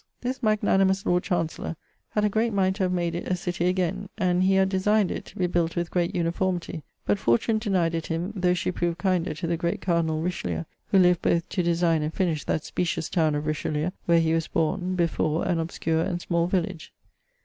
[0.21, 1.75] This magnanimous Lord Chancellor
[2.09, 5.11] had a great mind to have made it a citie again: and he had designed
[5.11, 8.97] it, to be built with great uniformity: but Fortune denyed it him, though she proved
[8.97, 13.35] kinder the great Cardinal Richelieu, who lived both to designe and finish that specious towne
[13.35, 16.91] of Richelieu, where he was borne; before, an obscure and small vilage.